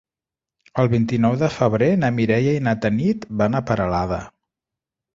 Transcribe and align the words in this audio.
El 0.83 0.89
vint-i-nou 0.93 1.35
de 1.43 1.51
febrer 1.57 1.91
na 2.05 2.11
Mireia 2.17 2.57
i 2.63 2.65
na 2.71 2.75
Tanit 2.87 3.31
van 3.45 3.59
a 3.59 3.65
Peralada. 3.71 4.23